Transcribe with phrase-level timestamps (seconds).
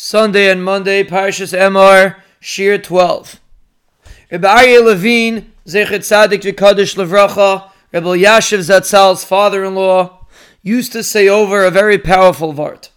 [0.00, 3.40] Sunday and Monday, Parshas Emor, Shiur 12.
[4.30, 10.24] Rabbi Aryeh Levine, Zecher Tzadik V'Kadosh Livracha, Rav Elyashiv Zatzal's father-in-law,
[10.62, 12.90] used to say over a very powerful vart.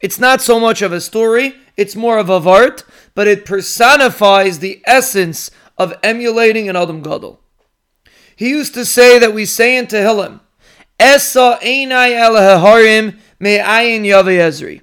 [0.00, 2.82] It's not so much of a story, it's more of a vart,
[3.14, 7.40] but it personifies the essence of emulating an Adam Gadol.
[8.34, 10.40] He used to say that we say in Tehillim,
[10.98, 14.80] Esa Einai El Harim Me'ayin Yavo Ezri.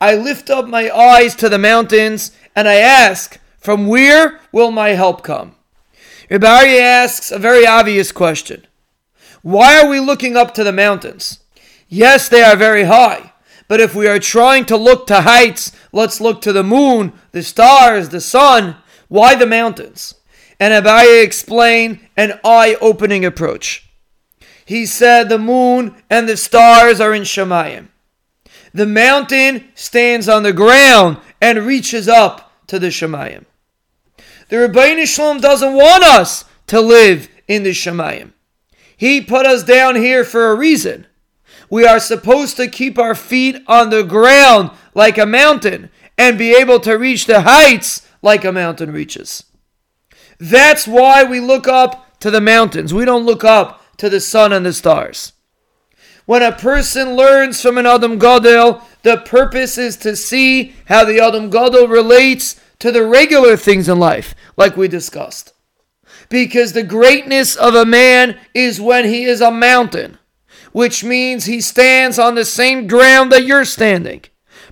[0.00, 4.90] I lift up my eyes to the mountains and I ask, From where will my
[4.90, 5.54] help come?
[6.30, 8.66] Rabbi asks a very obvious question.
[9.42, 11.40] Why are we looking up to the mountains?
[11.88, 13.32] Yes, they are very high,
[13.68, 17.42] but if we are trying to look to heights, let's look to the moon, the
[17.42, 18.76] stars, the sun.
[19.08, 20.14] Why the mountains?
[20.58, 23.88] And Aryeh explained an eye opening approach.
[24.64, 27.88] He said the moon and the stars are in Shemayim.
[28.72, 33.44] The mountain stands on the ground and reaches up to the Shemayim.
[34.48, 38.32] The Ribono Shel Olam doesn't want us to live in the Shemayim.
[38.96, 41.06] He put us down here for a reason.
[41.68, 46.54] We are supposed to keep our feet on the ground like a mountain and be
[46.54, 49.44] able to reach the heights like a mountain reaches.
[50.38, 52.94] That's why we look up to the mountains.
[52.94, 55.32] We don't look up to the sun and the stars.
[56.26, 61.20] When a person learns from an Adam Gadol, the purpose is to see how the
[61.20, 65.52] Adam Gadol relates to the regular things in life, like we discussed.
[66.28, 70.18] Because the greatness of a man is when he is a mountain,
[70.72, 74.22] which means he stands on the same ground that you're standing,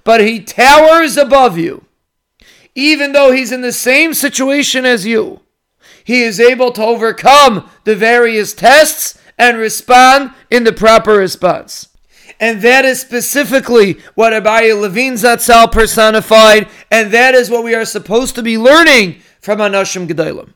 [0.02, 1.84] but he towers above you.
[2.74, 5.40] Even though he's in the same situation as you,
[6.02, 11.88] he is able to overcome the various tests and respond in the proper response.
[12.40, 17.84] And that is specifically what Aryeh Levine Zatzal personified, and that is what we are
[17.84, 20.52] supposed to be learning from Anashim Gedolim.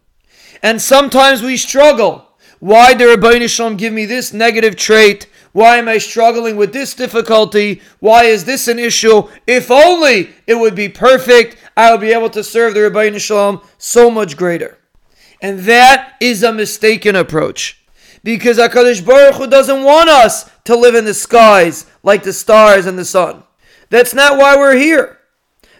[0.62, 2.26] And sometimes we struggle.
[2.58, 5.28] Why did Ribono Shel Olam give me this negative trait?
[5.52, 7.80] Why am I struggling with this difficulty?
[8.00, 9.28] Why is this an issue?
[9.46, 13.36] If only it would be perfect, I would be able to serve the Ribono Shel
[13.36, 14.78] Olam so much greater.
[15.40, 17.77] And that is a mistaken approach
[18.28, 22.84] because HaKadosh Baruch Hu doesn't want us to live in the skies like the stars
[22.84, 23.42] and the sun.
[23.88, 25.16] That's not why we're here.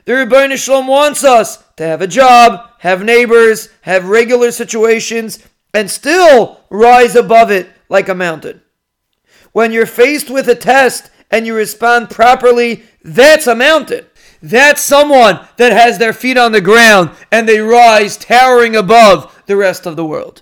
[0.07, 5.47] The Ribono Shel Olam wants us to have a job, have neighbors, have regular situations,
[5.75, 8.63] and still rise above it like a mountain.
[9.53, 14.07] When you're faced with a test and you respond properly, that's a mountain.
[14.41, 19.57] That's someone that has their feet on the ground and they rise towering above the
[19.57, 20.41] rest of the world.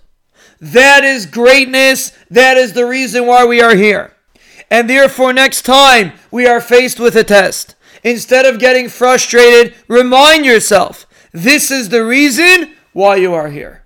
[0.61, 2.12] That is greatness.
[2.31, 4.12] That is the reason why we are here.
[4.71, 10.44] And therefore, next time we are faced with a test, instead of getting frustrated, remind
[10.44, 13.86] yourself this is the reason why you are here.